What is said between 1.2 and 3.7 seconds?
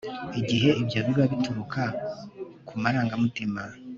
bituruka ku marangamutima